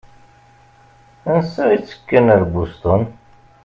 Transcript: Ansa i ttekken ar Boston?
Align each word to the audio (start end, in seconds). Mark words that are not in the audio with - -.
Ansa 1.33 1.63
i 1.75 1.77
ttekken 1.79 2.25
ar 2.35 2.43
Boston? 2.53 3.01